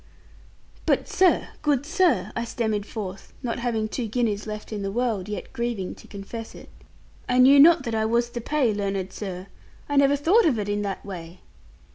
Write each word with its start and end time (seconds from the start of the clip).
'But 0.87 1.07
sir, 1.07 1.49
good 1.61 1.85
sir,' 1.85 2.31
I 2.35 2.43
stammered 2.43 2.87
forth, 2.87 3.33
not 3.43 3.59
having 3.59 3.87
two 3.87 4.07
guineas 4.07 4.47
left 4.47 4.73
in 4.73 4.81
the 4.81 4.91
world, 4.91 5.29
yet 5.29 5.53
grieving 5.53 5.93
to 5.93 6.07
confess 6.07 6.55
it, 6.55 6.69
'I 7.29 7.37
knew 7.37 7.59
not 7.59 7.83
that 7.83 7.93
I 7.93 8.05
was 8.05 8.31
to 8.31 8.41
pay, 8.41 8.73
learned 8.73 9.13
sir. 9.13 9.45
I 9.87 9.97
never 9.97 10.15
thought 10.15 10.47
of 10.47 10.57
it 10.57 10.69
in 10.69 10.81
that 10.81 11.05
way.' 11.05 11.41